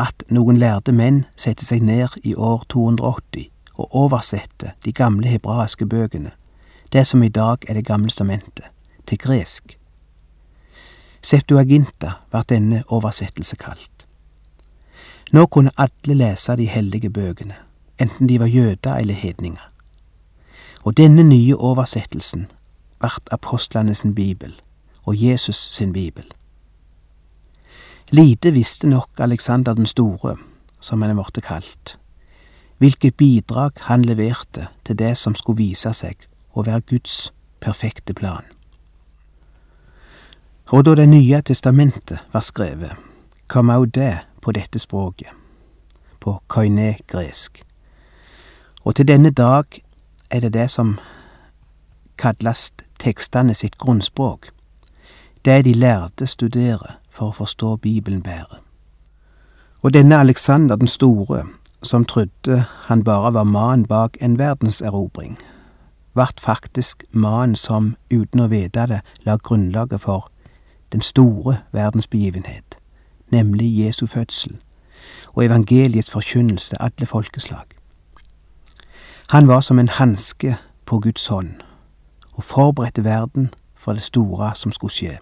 at 0.02 0.24
noen 0.30 0.58
lærde 0.58 0.92
menn 0.92 1.24
setter 1.38 1.66
seg 1.66 1.86
ned 1.86 2.18
i 2.24 2.34
år 2.36 2.66
280 2.70 3.50
og 3.78 3.96
oversetter 3.96 4.76
de 4.86 4.92
gamle 4.92 5.28
hebraiske 5.30 5.86
bøkene 5.86 6.32
det 6.94 7.08
som 7.08 7.24
i 7.24 7.30
dag 7.30 7.58
er 7.68 7.74
Det 7.74 7.86
gamle 7.86 8.10
stamentet, 8.10 8.66
til 9.08 9.18
gresk. 9.18 9.78
Septuaginta 11.24 12.12
var 12.32 12.44
denne 12.44 12.84
oversettelse 12.88 13.56
kalt. 13.56 14.06
Nå 15.32 15.46
kunne 15.46 15.72
alle 15.78 16.14
lese 16.14 16.56
de 16.58 16.68
hellige 16.68 17.10
bøkene, 17.10 17.56
enten 18.00 18.30
de 18.30 18.40
var 18.40 18.46
jøder 18.46 18.96
eller 18.96 19.14
hedninger. 19.14 19.72
Og 20.84 20.98
denne 20.98 21.24
nye 21.24 21.56
oversettelsen 21.56 22.48
ble 23.00 23.10
apostlene 23.32 23.96
sin 23.96 24.16
bibel 24.16 24.62
og 25.06 25.24
Jesus 25.24 25.56
sin 25.56 25.94
bibel. 25.94 26.26
Lite 28.14 28.52
visste 28.52 28.88
nok 28.88 29.10
Alexander 29.20 29.74
den 29.74 29.86
store, 29.86 30.36
som 30.80 31.02
han 31.02 31.12
er 31.12 31.16
blitt 31.16 31.46
kalt, 31.48 31.94
hvilket 32.78 33.16
bidrag 33.16 33.72
han 33.88 34.04
leverte 34.04 34.68
til 34.84 34.98
det 35.00 35.14
som 35.18 35.36
skulle 35.36 35.62
vise 35.62 35.94
seg 35.96 36.28
å 36.52 36.66
være 36.68 36.84
Guds 36.92 37.32
perfekte 37.64 38.14
plan. 38.14 38.44
Og 40.72 40.86
da 40.86 40.96
Det 40.96 41.10
nye 41.10 41.42
testamentet 41.42 42.20
var 42.34 42.42
skrevet, 42.42 42.92
kom 43.48 43.70
òg 43.70 43.92
det 43.96 44.20
på 44.42 44.52
dette 44.52 44.80
språket, 44.80 45.32
på 46.20 46.42
koine-gresk. 46.48 47.64
Og 48.84 48.96
til 48.96 49.08
denne 49.08 49.32
dag 49.32 49.66
er 50.32 50.40
det 50.40 50.54
det 50.54 50.70
som 50.70 51.00
kalles 52.18 52.74
tekstene 53.00 53.54
sitt 53.54 53.78
grunnspråk, 53.78 54.52
det 55.46 55.66
de 55.66 55.74
lærde 55.74 56.28
studerer 56.28 57.01
for 57.12 57.30
å 57.30 57.38
forstå 57.42 57.76
Bibelen 57.76 58.24
bedre. 58.24 58.62
Og 59.82 59.94
denne 59.94 60.20
Alexander 60.20 60.76
den 60.76 60.88
store, 60.88 61.44
som 61.84 62.06
trodde 62.06 62.66
han 62.86 63.04
bare 63.04 63.34
var 63.34 63.44
mannen 63.44 63.86
bak 63.86 64.18
en 64.22 64.38
verdenserobring, 64.40 65.38
vart 66.14 66.40
faktisk 66.40 67.04
mannen 67.12 67.56
som, 67.56 67.96
uten 68.12 68.40
å 68.40 68.48
vite 68.48 68.88
det, 68.88 69.02
la 69.26 69.38
grunnlaget 69.38 70.02
for 70.02 70.30
den 70.92 71.02
store 71.02 71.58
verdensbegivenhet, 71.72 72.78
nemlig 73.32 73.78
Jesu 73.78 74.06
fødsel 74.08 74.58
og 75.34 75.46
evangeliets 75.46 76.12
forkynnelse 76.12 76.76
alle 76.80 77.06
folkeslag. 77.06 77.66
Han 79.32 79.48
var 79.48 79.62
som 79.62 79.80
en 79.80 79.90
hanske 79.90 80.58
på 80.86 81.00
Guds 81.00 81.28
hånd 81.28 81.52
og 82.34 82.44
forberedte 82.44 83.04
verden 83.04 83.54
for 83.76 83.94
det 83.94 84.04
store 84.04 84.52
som 84.56 84.72
skulle 84.72 84.92
skje. 84.92 85.18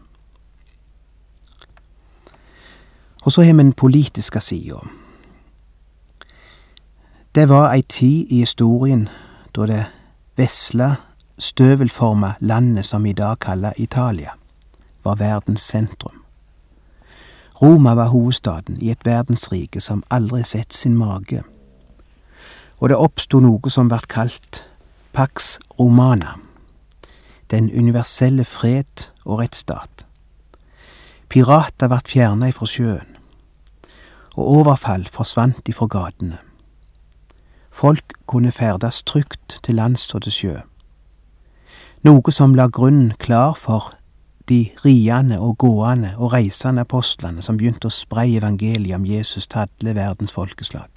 Og 3.22 3.32
så 3.32 3.44
har 3.44 3.54
vi 3.54 3.58
den 3.58 3.74
politiske 3.74 4.40
sida. 4.40 4.80
Det 7.36 7.50
var 7.50 7.74
ei 7.74 7.82
tid 7.82 8.26
i 8.30 8.40
historien 8.40 9.08
da 9.56 9.66
det 9.66 9.86
vesle, 10.38 10.96
støvelforma 11.38 12.34
landet 12.40 12.86
som 12.86 13.04
vi 13.04 13.10
i 13.10 13.14
dag 13.14 13.40
kaller 13.40 13.74
Italia, 13.78 14.32
var 15.04 15.16
verdens 15.16 15.62
sentrum. 15.62 16.24
Roma 17.62 17.94
var 17.94 18.08
hovedstaden 18.08 18.78
i 18.82 18.92
et 18.92 19.06
verdensrike 19.06 19.82
som 19.82 20.04
aldri 20.10 20.44
sett 20.44 20.74
sin 20.74 20.96
mage, 20.98 21.44
og 22.80 22.90
det 22.90 22.98
oppsto 22.98 23.40
noe 23.40 23.70
som 23.70 23.90
vart 23.92 24.08
kalt 24.08 24.64
Pax 25.14 25.58
Romana, 25.80 26.38
den 27.52 27.72
universelle 27.72 28.46
fred 28.46 29.10
og 29.26 29.40
rettsstat. 29.40 30.09
Pirater 31.30 31.92
vart 31.92 32.10
fjerna 32.10 32.48
ifra 32.50 32.66
sjøen, 32.66 33.18
og 34.34 34.48
overfall 34.60 35.06
forsvant 35.14 35.68
ifra 35.70 35.86
gatene. 35.86 36.40
Folk 37.70 38.16
kunne 38.26 38.52
ferdes 38.52 39.04
trygt 39.04 39.60
til 39.64 39.78
lands 39.78 40.08
og 40.18 40.26
til 40.26 40.34
sjø, 40.34 40.56
noe 42.02 42.34
som 42.34 42.58
la 42.58 42.66
grunnen 42.66 43.14
klar 43.22 43.54
for 43.62 43.94
de 44.50 44.72
riende 44.82 45.38
og 45.38 45.58
gående 45.62 46.16
og 46.18 46.34
reisende 46.34 46.82
apostlene 46.82 47.46
som 47.46 47.62
begynte 47.62 47.92
å 47.92 47.94
spreie 47.94 48.42
evangeliet 48.42 48.98
om 48.98 49.06
Jesus 49.06 49.46
til 49.46 49.68
alle 49.68 49.94
verdens 50.02 50.34
folkeslag. 50.34 50.90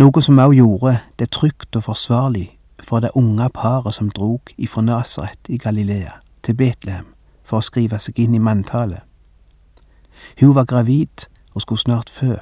Noe 0.00 0.24
som 0.24 0.40
også 0.40 0.56
gjorde 0.62 0.98
det 1.20 1.34
trygt 1.36 1.76
og 1.76 1.90
forsvarlig 1.90 2.48
for 2.80 3.04
det 3.04 3.12
unge 3.14 3.52
paret 3.52 4.00
som 4.00 4.08
drog 4.08 4.54
ifra 4.56 4.80
Nasaret 4.80 5.52
i 5.52 5.60
Galilea 5.60 6.22
til 6.42 6.56
Betlehem 6.56 7.12
for 7.44 7.58
å 7.60 7.66
skrive 7.66 7.98
seg 8.00 8.18
inn 8.18 8.34
i 8.34 8.42
manntallet. 8.42 9.02
Hun 10.40 10.54
var 10.54 10.64
gravid 10.64 11.26
og 11.54 11.62
skulle 11.62 11.82
snart 11.84 12.10
fø. 12.10 12.36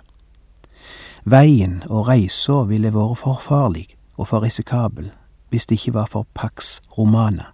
Veien 1.24 1.82
og 1.88 2.08
reisa 2.08 2.62
ville 2.68 2.92
vært 2.94 3.18
for 3.20 3.40
farlig 3.42 3.88
og 4.16 4.28
for 4.28 4.44
risikabel 4.44 5.10
hvis 5.50 5.66
det 5.66 5.80
ikke 5.80 5.94
var 5.94 6.06
for 6.06 6.26
Pax 6.34 6.78
Romana, 6.98 7.50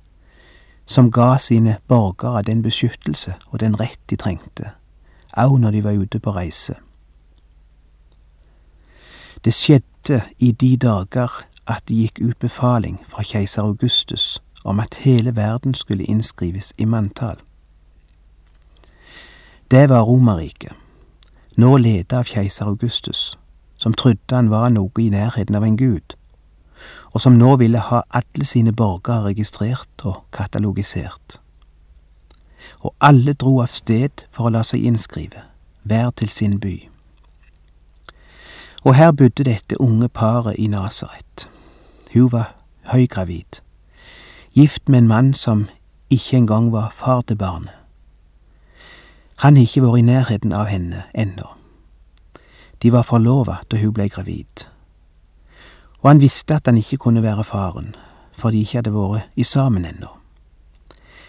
som 0.86 1.10
ga 1.10 1.38
sine 1.40 1.78
borgere 1.88 2.42
den 2.44 2.62
beskyttelse 2.62 3.34
og 3.46 3.60
den 3.60 3.80
rett 3.80 4.00
de 4.10 4.16
trengte, 4.20 4.70
au 5.32 5.56
når 5.56 5.70
de 5.70 5.84
var 5.84 5.96
ute 5.96 6.20
på 6.20 6.34
reise. 6.36 6.74
Det 9.44 9.54
skjedde 9.54 10.20
i 10.38 10.52
de 10.52 10.76
dager 10.76 11.32
at 11.66 11.82
det 11.88 11.96
gikk 11.96 12.20
ut 12.20 12.38
befaling 12.38 13.00
fra 13.08 13.24
keiser 13.24 13.62
Augustus 13.62 14.42
om 14.66 14.80
at 14.80 14.94
hele 14.94 15.36
verden 15.36 15.74
skulle 15.74 16.04
innskrives 16.04 16.74
i 16.78 16.84
manntall. 16.84 17.36
Det 19.70 19.88
var 19.88 20.02
Romerriket, 20.02 20.72
nå 21.56 21.76
ledet 21.76 22.12
av 22.12 22.24
keiser 22.24 22.66
Augustus, 22.66 23.38
som 23.76 23.94
trodde 23.94 24.34
han 24.34 24.50
var 24.50 24.68
noe 24.74 25.02
i 25.02 25.08
nærheten 25.10 25.54
av 25.54 25.64
en 25.64 25.76
gud, 25.76 26.16
og 27.14 27.20
som 27.22 27.38
nå 27.38 27.56
ville 27.62 27.78
ha 27.78 28.02
alle 28.10 28.44
sine 28.44 28.72
borgere 28.72 29.30
registrert 29.30 30.04
og 30.04 30.24
katalogisert. 30.34 31.38
Og 32.80 32.94
alle 33.00 33.32
dro 33.32 33.60
av 33.62 33.74
sted 33.74 34.26
for 34.30 34.46
å 34.46 34.54
la 34.54 34.62
seg 34.66 34.82
innskrive, 34.82 35.46
hver 35.82 36.10
til 36.10 36.30
sin 36.30 36.58
by. 36.60 36.76
Og 38.82 38.94
her 38.94 39.12
bodde 39.12 39.46
dette 39.46 39.80
unge 39.80 40.08
paret 40.08 40.58
i 40.58 40.66
Nasaret. 40.70 41.48
Hun 42.14 42.30
var 42.32 42.52
høygravid, 42.92 43.62
gift 44.56 44.88
med 44.88 44.98
en 44.98 45.08
mann 45.08 45.34
som 45.34 45.68
ikke 46.10 46.36
engang 46.36 46.72
var 46.72 46.90
far 46.94 47.20
til 47.20 47.36
barnet. 47.36 47.70
Han 49.36 49.56
har 49.56 49.62
ikke 49.62 49.82
vært 49.82 49.98
i 49.98 50.02
nærheten 50.02 50.52
av 50.52 50.70
henne 50.72 51.02
ennå. 51.14 51.50
De 52.82 52.92
var 52.92 53.04
forlova 53.04 53.58
da 53.70 53.76
hun 53.76 53.92
ble 53.92 54.08
gravid, 54.08 54.64
og 56.00 56.08
han 56.08 56.20
visste 56.20 56.56
at 56.56 56.66
han 56.66 56.78
ikke 56.78 56.96
kunne 56.96 57.22
være 57.22 57.44
faren, 57.44 57.94
for 58.32 58.50
de 58.50 58.64
ikke 58.64 58.78
hadde 58.78 58.94
vært 58.96 59.28
i 59.36 59.44
sammen 59.44 59.84
ennå. 59.84 60.08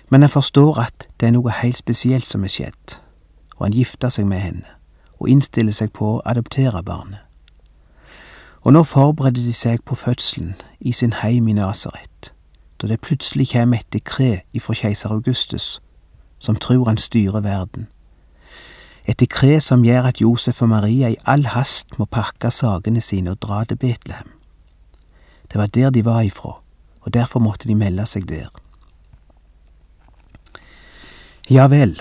Men 0.09 0.21
han 0.21 0.31
forstår 0.31 0.79
at 0.79 1.07
det 1.19 1.27
er 1.27 1.35
noe 1.35 1.51
helt 1.51 1.77
spesielt 1.77 2.27
som 2.27 2.43
er 2.43 2.53
skjedd, 2.53 2.95
og 3.57 3.65
han 3.65 3.75
gifter 3.75 4.09
seg 4.09 4.27
med 4.27 4.39
henne 4.39 4.75
og 5.19 5.27
innstiller 5.29 5.75
seg 5.75 5.91
på 5.91 6.15
å 6.15 6.21
adoptere 6.25 6.83
barnet. 6.83 7.19
Og 8.63 8.73
nå 8.73 8.83
forbereder 8.83 9.43
de 9.43 9.53
seg 9.53 9.83
på 9.83 9.95
fødselen 9.95 10.55
i 10.79 10.91
sin 10.91 11.13
heim 11.23 11.47
i 11.47 11.55
Nasaret, 11.59 12.16
da 12.81 12.87
det 12.87 13.01
plutselig 13.01 13.49
kommer 13.51 13.77
et 13.77 13.93
dekret 13.93 14.41
ifra 14.53 14.73
keiser 14.73 15.09
Augustus, 15.09 15.81
som 16.39 16.55
tror 16.55 16.85
han 16.85 16.97
styrer 16.97 17.41
verden 17.41 17.87
et 19.07 19.19
dekret 19.19 19.63
som 19.63 19.85
gjør 19.87 20.09
at 20.09 20.21
Josef 20.21 20.61
og 20.61 20.69
Maria 20.69 21.09
i 21.13 21.19
all 21.25 21.45
hast 21.53 21.95
må 21.99 22.05
pakke 22.11 22.51
sakene 22.51 23.01
sine 23.01 23.31
og 23.31 23.41
dra 23.41 23.63
til 23.63 23.79
Betlehem. 23.79 24.33
Det 25.47 25.59
var 25.61 25.67
der 25.71 25.89
de 25.89 26.05
var 26.05 26.21
ifra, 26.27 26.59
og 27.01 27.13
derfor 27.13 27.39
måtte 27.39 27.67
de 27.67 27.75
melde 27.75 28.05
seg 28.05 28.27
der. 28.27 28.51
Ja 31.49 31.69
vel, 31.71 31.95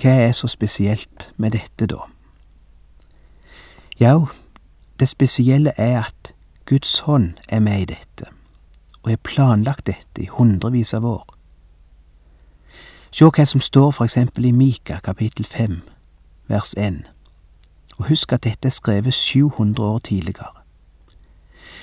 hva 0.00 0.16
er 0.24 0.32
så 0.32 0.48
spesielt 0.48 1.28
med 1.36 1.52
dette, 1.52 1.84
da? 1.84 2.06
Jau, 4.00 4.30
det 5.00 5.08
spesielle 5.12 5.74
er 5.76 6.06
at 6.06 6.32
Guds 6.64 6.98
hånd 7.04 7.34
er 7.48 7.60
med 7.60 7.82
i 7.82 7.90
dette, 7.92 8.32
og 9.02 9.10
har 9.10 9.16
planlagt 9.24 9.86
dette 9.86 10.22
i 10.22 10.28
hundrevis 10.32 10.94
av 10.94 11.04
år. 11.04 11.24
Sjå 13.10 13.30
hva 13.34 13.44
som 13.46 13.60
står 13.60 13.90
for 13.90 14.04
eksempel 14.04 14.44
i 14.46 14.52
Mika 14.52 15.00
kapittel 15.04 15.46
fem, 15.46 15.80
vers 16.48 16.74
1. 16.78 17.02
Og 17.98 18.08
husk 18.08 18.32
at 18.32 18.44
dette 18.44 18.68
er 18.68 18.72
skrevet 18.72 19.14
700 19.14 19.86
år 19.86 19.98
tidligere. 19.98 20.60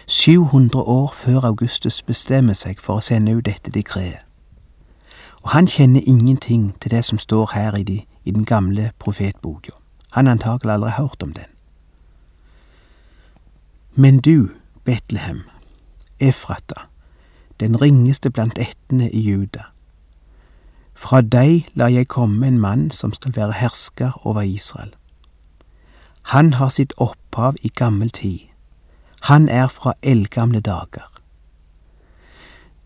700 0.07 0.83
år 0.83 1.11
før 1.13 1.45
Augustus 1.45 2.01
bestemmer 2.01 2.53
seg 2.53 2.79
for 2.79 3.01
å 3.01 3.03
sende 3.03 3.35
ut 3.35 3.45
dette 3.45 3.71
dekretet. 3.71 4.23
Og 5.43 5.51
han 5.53 5.67
kjenner 5.67 6.01
ingenting 6.03 6.73
til 6.81 6.91
det 6.91 7.05
som 7.05 7.19
står 7.19 7.51
her 7.53 7.75
i, 7.77 7.83
de, 7.83 8.01
i 8.23 8.31
den 8.31 8.45
gamle 8.45 8.91
profetboka. 8.99 9.71
Han 10.11 10.25
har 10.25 10.31
antagelig 10.31 10.73
aldri 10.73 10.91
hørt 10.91 11.23
om 11.23 11.33
den. 11.33 11.51
Men 13.95 14.19
du, 14.19 14.49
Betlehem, 14.83 15.43
Efrata, 16.19 16.87
den 17.59 17.81
ringeste 17.81 18.29
blant 18.29 18.59
ættene 18.59 19.11
i 19.11 19.19
Juda, 19.19 19.63
fra 20.97 21.21
deg 21.21 21.67
lar 21.73 21.87
jeg 21.93 22.07
komme 22.07 22.47
en 22.47 22.59
mann 22.59 22.91
som 22.91 23.13
skal 23.13 23.35
være 23.35 23.53
hersker 23.53 24.27
over 24.27 24.41
Israel. 24.41 24.95
Han 26.33 26.53
har 26.53 26.69
sitt 26.69 26.93
opphav 26.97 27.55
i 27.61 27.69
gammel 27.69 28.09
tid. 28.09 28.39
Han 29.21 29.49
er 29.49 29.67
fra 29.67 29.93
eldgamle 30.01 30.59
dager. 30.59 31.05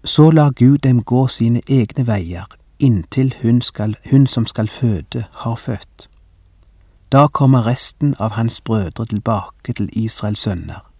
Så 0.04 0.32
lar 0.32 0.52
Gud 0.52 0.78
dem 0.78 1.04
gå 1.04 1.28
sine 1.28 1.62
egne 1.68 2.08
veier 2.08 2.46
inntil 2.82 3.36
hun, 3.42 3.62
skal, 3.62 3.96
hun 4.12 4.28
som 4.28 4.46
skal 4.46 4.68
føde, 4.68 5.26
har 5.36 5.56
født. 5.56 6.10
Da 7.12 7.28
kommer 7.28 7.66
resten 7.66 8.16
av 8.20 8.30
hans 8.30 8.62
brødre 8.62 9.06
tilbake 9.06 9.74
til 9.74 9.90
Israels 9.94 10.40
sønner. 10.40 10.91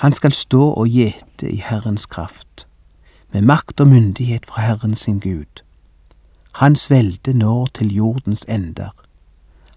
Han 0.00 0.12
skal 0.12 0.32
stå 0.32 0.72
og 0.72 0.88
gjete 0.88 1.50
i 1.50 1.56
Herrens 1.56 2.06
kraft, 2.06 2.66
med 3.32 3.42
makt 3.42 3.80
og 3.80 3.88
myndighet 3.88 4.46
fra 4.46 4.62
Herren 4.62 4.94
sin 4.94 5.20
Gud. 5.20 5.62
Hans 6.52 6.90
velde 6.90 7.32
når 7.32 7.66
til 7.66 7.94
jordens 7.94 8.44
ender. 8.48 8.90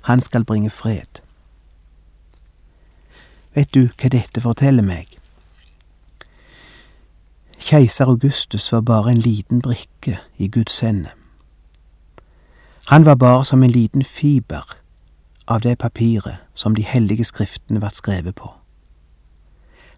Han 0.01 0.21
skal 0.21 0.45
bringe 0.45 0.69
fred. 0.69 1.21
Vet 3.55 3.73
du 3.73 3.87
hva 4.01 4.11
dette 4.11 4.41
forteller 4.41 4.83
meg? 4.83 5.07
Keiser 7.59 8.05
Augustus 8.05 8.71
var 8.71 8.81
bare 8.81 9.11
en 9.11 9.17
liten 9.17 9.61
brikke 9.61 10.19
i 10.37 10.47
Guds 10.47 10.79
hende. 10.79 11.09
Han 12.87 13.05
var 13.05 13.15
bare 13.15 13.45
som 13.45 13.63
en 13.63 13.71
liten 13.71 14.03
fiber 14.03 14.77
av 15.47 15.61
det 15.61 15.77
papiret 15.77 16.37
som 16.55 16.75
de 16.75 16.83
hellige 16.83 17.25
skriftene 17.25 17.79
ble 17.79 17.91
skrevet 17.93 18.35
på. 18.35 18.58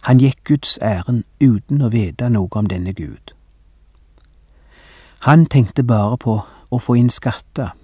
Han 0.02 0.20
gikk 0.20 0.44
Guds 0.44 0.80
ærend 0.82 1.24
uten 1.42 1.82
å 1.82 1.90
vite 1.94 2.30
noe 2.30 2.50
om 2.58 2.68
denne 2.68 2.94
Gud. 2.94 3.36
Han 5.22 5.46
tenkte 5.46 5.84
bare 5.84 6.18
på 6.18 6.40
å 6.72 6.80
få 6.82 6.96
inn 6.98 7.10
skatter, 7.10 7.76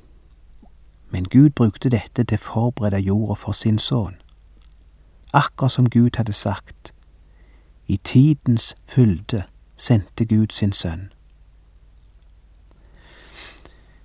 men 1.13 1.29
Gud 1.29 1.53
brukte 1.53 1.89
dette 1.93 2.23
til 2.23 2.39
å 2.39 2.45
forberede 2.45 3.03
jorda 3.05 3.37
for 3.37 3.53
sin 3.53 3.77
sønn. 3.79 4.17
Akkurat 5.33 5.71
som 5.71 5.89
Gud 5.89 6.17
hadde 6.17 6.33
sagt, 6.33 6.91
i 7.87 7.99
tidens 8.03 8.73
fylde 8.89 9.43
sendte 9.77 10.25
Gud 10.25 10.51
sin 10.51 10.73
sønn. 10.73 11.11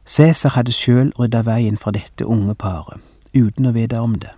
Cæsar 0.05 0.53
hadde 0.53 0.72
sjøl 0.77 1.12
rydda 1.18 1.42
veien 1.48 1.79
for 1.79 1.96
dette 1.96 2.27
unge 2.29 2.55
paret, 2.55 3.01
uten 3.33 3.66
å 3.66 3.72
vite 3.72 3.96
om 3.96 4.18
det. 4.20 4.35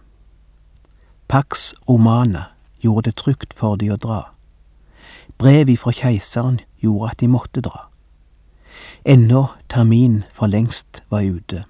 Pax 1.28 1.72
Romana 1.88 2.53
gjorde 2.84 3.10
det 3.10 3.16
trygt 3.16 3.54
for 3.56 3.76
de 3.80 3.90
å 3.94 3.96
dra. 4.00 4.20
Brev 5.38 5.68
ifra 5.72 5.92
keiseren 5.96 6.60
gjorde 6.82 7.10
at 7.10 7.20
de 7.20 7.28
måtte 7.28 7.64
dra. 7.64 7.88
Ennå 9.04 9.46
termin 9.68 10.22
for 10.32 10.46
lengst 10.46 11.02
var 11.10 11.24
ute. 11.24 11.64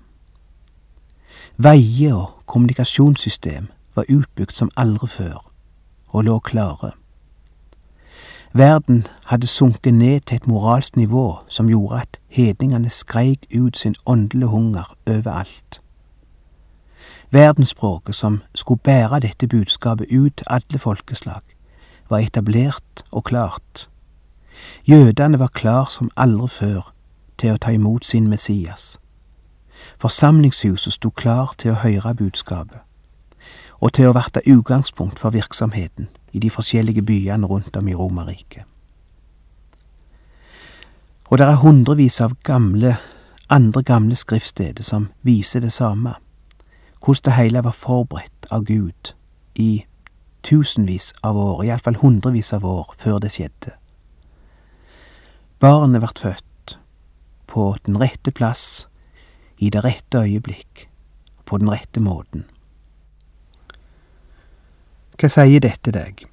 Veier 1.56 2.14
og 2.14 2.42
kommunikasjonssystem 2.46 3.70
var 3.94 4.10
utbygd 4.10 4.52
som 4.52 4.70
aldri 4.76 5.08
før, 5.08 5.38
og 6.08 6.24
lå 6.24 6.38
klare. 6.38 6.92
Verden 8.54 9.06
hadde 9.26 9.46
sunket 9.46 9.94
ned 9.94 10.20
til 10.20 10.36
et 10.36 10.46
moralsk 10.46 10.96
nivå 10.96 11.38
som 11.48 11.68
gjorde 11.68 12.00
at 12.00 12.18
hedningene 12.28 12.90
skreik 12.90 13.46
ut 13.54 13.76
sin 13.76 13.94
åndelige 14.06 14.48
hunger 14.48 14.96
overalt. 15.06 15.80
Verdensspråket 17.30 18.14
som 18.14 18.42
skulle 18.54 18.80
bære 18.80 19.20
dette 19.20 19.48
budskapet 19.48 20.06
ut 20.10 20.36
til 20.36 20.46
alle 20.46 20.78
folkeslag, 20.78 21.42
var 22.10 22.18
etablert 22.18 23.04
og 23.12 23.24
klart. 23.24 23.88
Jødene 24.88 25.38
var 25.38 25.48
klar 25.54 25.86
som 25.90 26.10
aldri 26.16 26.48
før 26.48 26.92
til 27.38 27.54
å 27.54 27.60
ta 27.60 27.72
imot 27.74 28.04
sin 28.04 28.28
Messias. 28.28 28.98
Forsamlingshuset 29.98 30.92
sto 30.92 31.10
klar 31.10 31.54
til 31.58 31.72
å 31.72 31.80
høre 31.82 32.14
budskapet, 32.14 32.80
og 33.80 33.92
til 33.92 34.08
å 34.08 34.14
verte 34.16 34.44
utgangspunkt 34.46 35.18
for 35.18 35.30
virksomheten 35.30 36.08
i 36.32 36.38
de 36.38 36.50
forskjellige 36.50 37.02
byene 37.02 37.46
rundt 37.46 37.76
om 37.76 37.88
i 37.88 37.94
Romerriket. 37.94 38.64
Og 41.30 41.38
det 41.38 41.46
er 41.46 41.62
hundrevis 41.62 42.20
av 42.20 42.36
gamle, 42.44 42.96
andre 43.50 43.82
gamle 43.82 44.16
skriftsteder 44.16 44.84
som 44.84 45.08
viser 45.22 45.60
det 45.60 45.72
samme, 45.72 46.14
hvordan 47.04 47.24
det 47.24 47.32
hele 47.32 47.64
var 47.64 47.76
forberedt 47.76 48.46
av 48.50 48.64
Gud 48.64 49.14
i 49.54 49.84
tusenvis 50.42 51.12
av 51.22 51.36
år, 51.36 51.64
iallfall 51.64 51.96
hundrevis 52.00 52.52
av 52.52 52.64
år 52.64 52.94
før 52.98 53.18
det 53.24 53.32
skjedde. 53.34 53.74
Barnet 55.60 56.00
ble 56.00 56.12
født 56.20 56.78
på 57.46 57.76
den 57.86 58.00
rette 58.00 58.32
plass, 58.32 58.86
i 59.58 59.70
det 59.70 59.84
rette 59.84 60.18
øyeblikk, 60.18 60.88
på 61.46 61.58
den 61.58 61.70
rette 61.70 62.00
måten. 62.00 62.44
Hva 65.20 65.30
sier 65.30 65.62
dette 65.62 65.92
deg? 65.94 66.24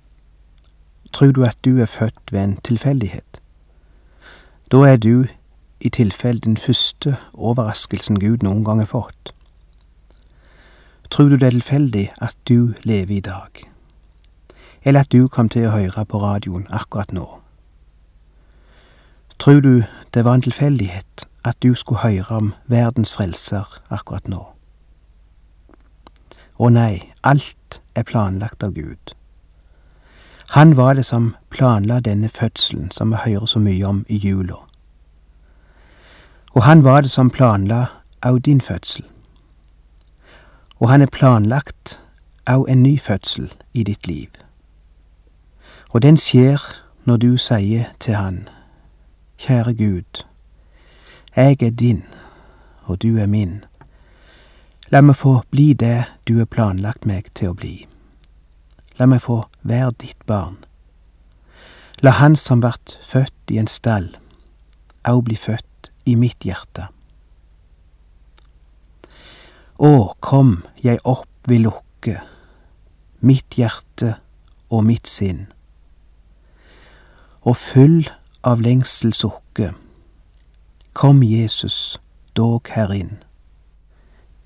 Tror 1.14 1.36
du 1.36 1.44
at 1.46 1.60
du 1.62 1.78
er 1.84 1.92
født 1.92 2.32
ved 2.32 2.42
en 2.42 2.56
tilfeldighet? 2.66 3.42
Da 4.72 4.82
er 4.88 4.98
du 4.98 5.28
i 5.80 5.90
tilfelle 5.90 6.42
den 6.42 6.58
første 6.58 7.18
overraskelsen 7.34 8.20
Gud 8.20 8.44
noen 8.44 8.64
gang 8.66 8.80
har 8.80 8.90
fått. 8.90 9.36
Tror 11.12 11.30
du 11.30 11.36
det 11.36 11.44
er 11.44 11.52
tilfeldig 11.52 12.12
at 12.22 12.36
du 12.48 12.74
lever 12.84 13.16
i 13.16 13.20
dag, 13.20 13.50
eller 14.84 15.00
at 15.00 15.12
du 15.12 15.28
kom 15.28 15.50
til 15.50 15.66
å 15.68 15.74
høre 15.76 16.06
på 16.06 16.22
radioen 16.24 16.68
akkurat 16.72 17.12
nå? 17.12 17.26
Tror 19.40 19.60
du 19.60 19.84
det 20.14 20.24
var 20.26 20.40
en 20.40 20.46
tilfeldighet 20.48 21.26
at 21.44 21.60
du 21.64 21.76
skulle 21.76 22.00
høre 22.00 22.38
om 22.38 22.54
verdens 22.66 23.12
frelser 23.14 23.68
akkurat 23.90 24.28
nå? 24.32 24.40
Å 26.56 26.70
nei, 26.70 27.12
alt 27.24 27.82
er 27.96 28.08
planlagt 28.08 28.64
av 28.64 28.72
Gud. 28.72 29.12
Han 30.56 30.78
var 30.78 30.94
det 30.94 31.06
som 31.06 31.34
planla 31.50 32.00
denne 32.00 32.30
fødselen 32.30 32.92
som 32.92 33.12
vi 33.12 33.20
hører 33.26 33.46
så 33.46 33.60
mye 33.60 33.84
om 33.84 34.06
i 34.08 34.16
jula. 34.16 34.64
Og 36.56 36.64
han 36.64 36.84
var 36.84 37.02
det 37.02 37.12
som 37.12 37.30
planla 37.30 37.86
av 38.24 38.40
din 38.40 38.62
fødsel. 38.62 39.11
Og 40.82 40.90
han 40.90 41.02
er 41.02 41.12
planlagt 41.14 42.00
av 42.50 42.66
en 42.70 42.82
ny 42.84 42.96
fødsel 43.00 43.52
i 43.74 43.84
ditt 43.86 44.08
liv. 44.08 44.30
Og 45.94 46.02
den 46.02 46.18
skjer 46.18 46.58
når 47.06 47.18
du 47.22 47.38
sier 47.38 47.92
til 48.00 48.18
han, 48.18 48.48
Kjære 49.38 49.74
Gud, 49.74 50.24
jeg 51.36 51.62
er 51.62 51.70
din, 51.70 52.04
og 52.84 53.02
du 53.02 53.18
er 53.18 53.26
min. 53.26 53.64
La 54.92 55.02
meg 55.02 55.16
få 55.16 55.42
bli 55.50 55.74
det 55.74 56.04
du 56.28 56.38
har 56.38 56.50
planlagt 56.50 57.06
meg 57.06 57.30
til 57.34 57.54
å 57.54 57.58
bli. 57.58 57.76
La 59.00 59.08
meg 59.08 59.24
få 59.24 59.46
være 59.64 59.94
ditt 60.04 60.26
barn. 60.28 60.58
La 62.02 62.18
han 62.18 62.36
som 62.36 62.62
vart 62.66 62.98
født 63.06 63.54
i 63.54 63.62
en 63.62 63.70
stall, 63.72 64.10
au 65.08 65.22
bli 65.22 65.38
født 65.38 65.92
i 66.06 66.18
mitt 66.20 66.44
hjerte. 66.44 66.90
Å, 69.78 70.14
kom 70.20 70.60
jeg 70.84 71.00
opp 71.04 71.28
vil 71.48 71.68
lukke, 71.68 72.20
mitt 73.22 73.58
hjerte 73.58 74.16
og 74.70 74.86
mitt 74.86 75.08
sinn, 75.08 75.48
og 77.42 77.58
full 77.58 78.06
av 78.44 78.62
lengsel 78.62 79.14
sukke, 79.14 79.72
kom 80.94 81.24
Jesus 81.24 82.00
dog 82.38 82.70
herinn. 82.76 83.20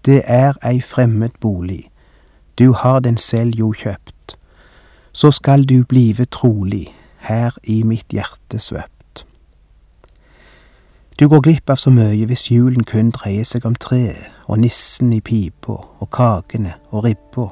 Det 0.05 0.21
er 0.25 0.55
ei 0.63 0.81
fremmed 0.81 1.39
bolig, 1.41 1.89
du 2.59 2.71
har 2.73 2.99
den 2.99 3.17
selv 3.17 3.55
jo 3.59 3.73
kjøpt 3.75 4.15
så 5.15 5.31
skal 5.31 5.63
du 5.63 5.83
blive 5.89 6.25
trolig 6.25 6.95
her 7.17 7.51
i 7.63 7.83
mitt 7.83 8.05
hjerte 8.11 8.59
svøpt. 8.59 9.25
Du 11.19 11.29
går 11.29 11.41
glipp 11.41 11.69
av 11.69 11.79
så 11.79 11.89
mye 11.89 12.25
hvis 12.27 12.49
julen 12.51 12.83
kun 12.83 13.13
dreier 13.15 13.47
seg 13.47 13.65
om 13.65 13.77
treet 13.79 14.34
og 14.47 14.59
nissen 14.59 15.13
i 15.13 15.21
pipa 15.21 15.77
og 15.99 16.09
kakene 16.11 16.73
og 16.91 17.03
ribba. 17.03 17.47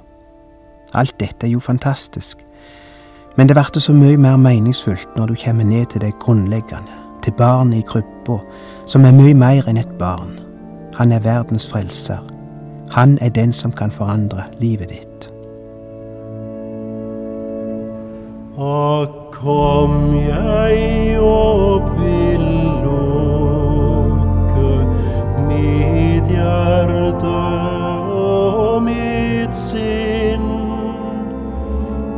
Alt 0.94 1.20
dette 1.20 1.48
er 1.48 1.52
jo 1.52 1.60
fantastisk, 1.60 2.38
men 3.38 3.48
det 3.50 3.56
blir 3.58 3.80
så 3.82 3.94
mye 3.94 4.18
mer 4.18 4.38
meningsfullt 4.38 5.18
når 5.18 5.26
du 5.26 5.36
kommer 5.46 5.64
ned 5.64 5.86
til 5.86 6.02
det 6.02 6.20
grunnleggende, 6.20 6.94
til 7.24 7.34
barnet 7.38 7.78
i 7.78 7.88
krybba, 7.88 8.38
som 8.86 9.06
er 9.06 9.12
mye 9.18 9.34
mer 9.34 9.70
enn 9.70 9.78
et 9.78 9.98
barn. 10.00 10.40
Han 10.96 11.12
er 11.12 11.20
verdens 11.20 11.68
frelser. 11.68 12.22
Han 12.92 13.18
er 13.22 13.30
den 13.30 13.54
som 13.54 13.72
kan 13.72 13.92
forandre 13.92 14.44
livet 14.60 14.90
ditt. 14.90 15.30
Og 18.58 19.08
kom 19.34 20.14
jeg 20.14 21.18
opp 21.20 22.03
hjerte 26.64 27.28
og 28.14 28.84
mitt 28.84 29.56
sinn, 29.58 30.48